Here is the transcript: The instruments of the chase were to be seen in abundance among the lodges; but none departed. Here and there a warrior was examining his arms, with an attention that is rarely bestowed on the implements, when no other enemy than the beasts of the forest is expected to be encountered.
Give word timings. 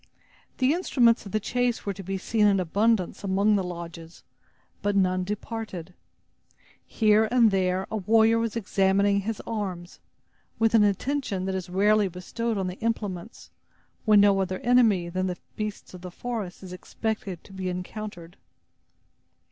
The 0.57 0.73
instruments 0.73 1.27
of 1.27 1.31
the 1.31 1.39
chase 1.39 1.85
were 1.85 1.93
to 1.93 2.01
be 2.01 2.17
seen 2.17 2.47
in 2.47 2.59
abundance 2.59 3.23
among 3.23 3.55
the 3.55 3.63
lodges; 3.63 4.23
but 4.81 4.95
none 4.95 5.23
departed. 5.23 5.93
Here 6.83 7.27
and 7.29 7.51
there 7.51 7.85
a 7.91 7.97
warrior 7.97 8.39
was 8.39 8.55
examining 8.55 9.19
his 9.21 9.39
arms, 9.45 9.99
with 10.57 10.73
an 10.73 10.83
attention 10.83 11.45
that 11.45 11.53
is 11.53 11.69
rarely 11.69 12.07
bestowed 12.07 12.57
on 12.57 12.65
the 12.65 12.79
implements, 12.79 13.51
when 14.05 14.19
no 14.21 14.39
other 14.41 14.57
enemy 14.61 15.07
than 15.07 15.27
the 15.27 15.37
beasts 15.55 15.93
of 15.93 16.01
the 16.01 16.09
forest 16.09 16.63
is 16.63 16.73
expected 16.73 17.43
to 17.43 17.53
be 17.53 17.69
encountered. 17.69 18.37